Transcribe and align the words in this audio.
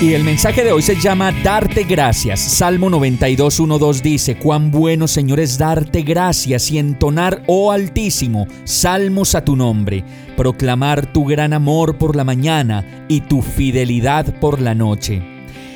Y 0.00 0.14
el 0.14 0.24
mensaje 0.24 0.64
de 0.64 0.72
hoy 0.72 0.80
se 0.80 0.98
llama 0.98 1.30
Darte 1.44 1.84
gracias. 1.84 2.40
Salmo 2.40 2.88
92, 2.88 3.60
1, 3.60 3.78
2 3.78 4.02
dice, 4.02 4.38
Cuán 4.38 4.70
bueno 4.70 5.06
Señor 5.06 5.40
es 5.40 5.58
darte 5.58 6.00
gracias 6.00 6.70
y 6.70 6.78
entonar, 6.78 7.42
oh 7.46 7.70
Altísimo, 7.70 8.46
salmos 8.64 9.34
a 9.34 9.44
tu 9.44 9.56
nombre, 9.56 10.02
proclamar 10.38 11.12
tu 11.12 11.26
gran 11.26 11.52
amor 11.52 11.98
por 11.98 12.16
la 12.16 12.24
mañana 12.24 13.04
y 13.08 13.20
tu 13.20 13.42
fidelidad 13.42 14.40
por 14.40 14.62
la 14.62 14.74
noche 14.74 15.29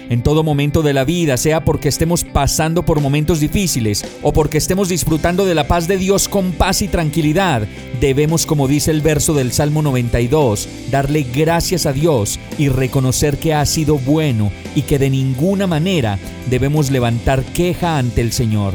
en 0.08 0.22
todo 0.22 0.42
momento 0.42 0.82
de 0.82 0.92
la 0.92 1.04
vida, 1.04 1.36
sea 1.36 1.64
porque 1.64 1.88
estemos 1.88 2.24
pasando 2.24 2.84
por 2.84 3.00
momentos 3.00 3.40
difíciles 3.40 4.04
o 4.22 4.32
porque 4.32 4.58
estemos 4.58 4.88
disfrutando 4.88 5.44
de 5.44 5.54
la 5.54 5.66
paz 5.66 5.88
de 5.88 5.96
Dios 5.96 6.28
con 6.28 6.52
paz 6.52 6.82
y 6.82 6.88
tranquilidad, 6.88 7.66
debemos, 8.00 8.46
como 8.46 8.68
dice 8.68 8.90
el 8.90 9.00
verso 9.00 9.34
del 9.34 9.52
Salmo 9.52 9.82
92, 9.82 10.68
darle 10.90 11.22
gracias 11.22 11.86
a 11.86 11.92
Dios 11.92 12.38
y 12.58 12.68
reconocer 12.68 13.38
que 13.38 13.54
ha 13.54 13.64
sido 13.66 13.98
bueno 13.98 14.50
y 14.74 14.82
que 14.82 14.98
de 14.98 15.10
ninguna 15.10 15.66
manera 15.66 16.18
debemos 16.50 16.90
levantar 16.90 17.42
queja 17.44 17.98
ante 17.98 18.20
el 18.20 18.32
Señor. 18.32 18.74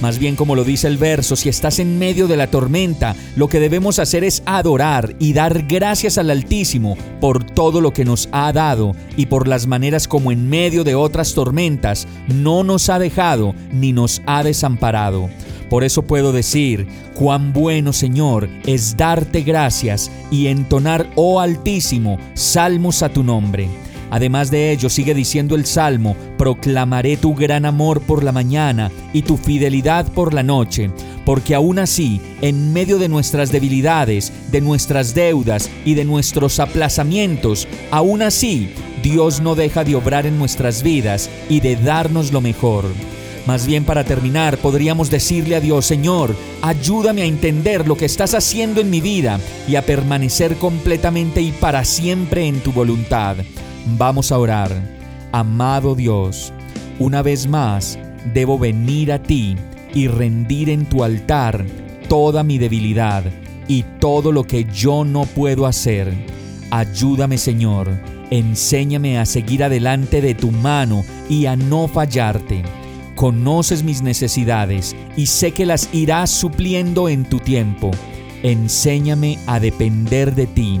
Más 0.00 0.18
bien 0.18 0.36
como 0.36 0.54
lo 0.54 0.64
dice 0.64 0.88
el 0.88 0.98
verso, 0.98 1.36
si 1.36 1.48
estás 1.48 1.78
en 1.78 1.98
medio 1.98 2.28
de 2.28 2.36
la 2.36 2.48
tormenta, 2.48 3.16
lo 3.34 3.48
que 3.48 3.60
debemos 3.60 3.98
hacer 3.98 4.24
es 4.24 4.42
adorar 4.44 5.16
y 5.18 5.32
dar 5.32 5.62
gracias 5.66 6.18
al 6.18 6.30
Altísimo 6.30 6.98
por 7.20 7.44
todo 7.44 7.80
lo 7.80 7.92
que 7.92 8.04
nos 8.04 8.28
ha 8.32 8.52
dado 8.52 8.94
y 9.16 9.26
por 9.26 9.48
las 9.48 9.66
maneras 9.66 10.06
como 10.06 10.32
en 10.32 10.50
medio 10.50 10.84
de 10.84 10.94
otras 10.94 11.32
tormentas 11.32 12.06
no 12.28 12.62
nos 12.62 12.90
ha 12.90 12.98
dejado 12.98 13.54
ni 13.72 13.92
nos 13.92 14.20
ha 14.26 14.42
desamparado. 14.42 15.30
Por 15.70 15.82
eso 15.82 16.02
puedo 16.02 16.32
decir, 16.32 16.86
cuán 17.14 17.52
bueno 17.52 17.92
Señor 17.92 18.48
es 18.66 18.96
darte 18.96 19.42
gracias 19.42 20.10
y 20.30 20.46
entonar, 20.48 21.10
oh 21.16 21.40
Altísimo, 21.40 22.18
salmos 22.34 23.02
a 23.02 23.08
tu 23.08 23.24
nombre. 23.24 23.68
Además 24.10 24.50
de 24.50 24.70
ello, 24.70 24.88
sigue 24.88 25.14
diciendo 25.14 25.54
el 25.54 25.66
Salmo, 25.66 26.16
proclamaré 26.38 27.16
tu 27.16 27.34
gran 27.34 27.64
amor 27.64 28.00
por 28.00 28.22
la 28.22 28.32
mañana 28.32 28.90
y 29.12 29.22
tu 29.22 29.36
fidelidad 29.36 30.10
por 30.12 30.32
la 30.32 30.42
noche, 30.42 30.90
porque 31.24 31.54
aún 31.54 31.78
así, 31.78 32.20
en 32.40 32.72
medio 32.72 32.98
de 32.98 33.08
nuestras 33.08 33.50
debilidades, 33.50 34.32
de 34.52 34.60
nuestras 34.60 35.14
deudas 35.14 35.70
y 35.84 35.94
de 35.94 36.04
nuestros 36.04 36.60
aplazamientos, 36.60 37.66
aún 37.90 38.22
así, 38.22 38.70
Dios 39.02 39.40
no 39.40 39.54
deja 39.54 39.84
de 39.84 39.96
obrar 39.96 40.26
en 40.26 40.38
nuestras 40.38 40.82
vidas 40.82 41.28
y 41.48 41.60
de 41.60 41.76
darnos 41.76 42.32
lo 42.32 42.40
mejor. 42.40 42.84
Más 43.46 43.64
bien 43.64 43.84
para 43.84 44.02
terminar, 44.02 44.58
podríamos 44.58 45.08
decirle 45.08 45.54
a 45.54 45.60
Dios, 45.60 45.86
Señor, 45.86 46.34
ayúdame 46.62 47.22
a 47.22 47.26
entender 47.26 47.86
lo 47.86 47.96
que 47.96 48.04
estás 48.04 48.34
haciendo 48.34 48.80
en 48.80 48.90
mi 48.90 49.00
vida 49.00 49.38
y 49.68 49.76
a 49.76 49.82
permanecer 49.82 50.56
completamente 50.56 51.40
y 51.40 51.52
para 51.52 51.84
siempre 51.84 52.46
en 52.46 52.58
tu 52.60 52.72
voluntad. 52.72 53.36
Vamos 53.94 54.32
a 54.32 54.38
orar. 54.38 54.72
Amado 55.30 55.94
Dios, 55.94 56.52
una 56.98 57.22
vez 57.22 57.46
más 57.46 57.96
debo 58.34 58.58
venir 58.58 59.12
a 59.12 59.22
ti 59.22 59.54
y 59.94 60.08
rendir 60.08 60.70
en 60.70 60.86
tu 60.86 61.04
altar 61.04 61.64
toda 62.08 62.42
mi 62.42 62.58
debilidad 62.58 63.22
y 63.68 63.84
todo 64.00 64.32
lo 64.32 64.42
que 64.42 64.64
yo 64.64 65.04
no 65.04 65.22
puedo 65.24 65.66
hacer. 65.66 66.12
Ayúdame 66.72 67.38
Señor, 67.38 67.88
enséñame 68.30 69.18
a 69.18 69.24
seguir 69.24 69.62
adelante 69.62 70.20
de 70.20 70.34
tu 70.34 70.50
mano 70.50 71.04
y 71.28 71.46
a 71.46 71.54
no 71.54 71.86
fallarte. 71.86 72.64
Conoces 73.14 73.84
mis 73.84 74.02
necesidades 74.02 74.96
y 75.16 75.26
sé 75.26 75.52
que 75.52 75.64
las 75.64 75.88
irás 75.92 76.30
supliendo 76.30 77.08
en 77.08 77.24
tu 77.24 77.38
tiempo. 77.38 77.92
Enséñame 78.42 79.38
a 79.46 79.60
depender 79.60 80.34
de 80.34 80.48
ti 80.48 80.80